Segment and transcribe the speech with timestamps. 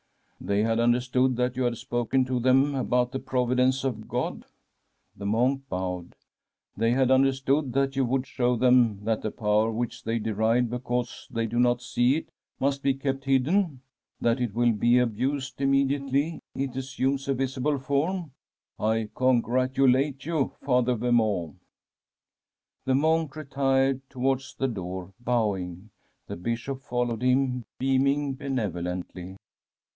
[0.41, 4.45] * They had understood that you had spoken to them about the providence of God?
[4.79, 6.15] * The monk bowed.
[6.75, 9.29] 'They had understood that you would show I 288 1 The Empress's MONEY CHEST them
[9.29, 12.29] that the power which they deride because they do not see it
[12.59, 13.81] must be kept hidden?
[14.19, 18.31] that it will be abused immediately it assumes a visible form?
[18.79, 21.53] I congratulate you, Father Vemeau.'
[22.85, 25.91] The monk retired towards the door, bowing.
[26.25, 29.37] The Bishop followed him, beaming benevolently.